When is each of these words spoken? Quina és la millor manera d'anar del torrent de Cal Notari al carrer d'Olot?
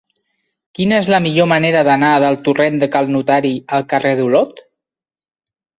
Quina 0.77 0.97
és 1.01 1.09
la 1.13 1.19
millor 1.25 1.47
manera 1.51 1.83
d'anar 1.89 2.11
del 2.25 2.39
torrent 2.49 2.81
de 2.85 2.91
Cal 2.97 3.15
Notari 3.19 3.55
al 3.79 3.87
carrer 3.95 4.17
d'Olot? 4.23 4.69